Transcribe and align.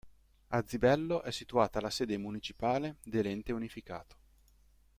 A 0.47 0.63
Zibello 0.65 1.21
è 1.21 1.29
situata 1.31 1.79
la 1.79 1.91
sede 1.91 2.17
municipale 2.17 2.95
dell'ente 3.03 3.53
unificato. 3.53 4.15